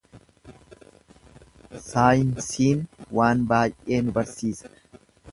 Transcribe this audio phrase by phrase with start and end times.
[1.87, 2.81] Saayinsiin
[3.19, 4.73] waan baay'ee nu barsiisa.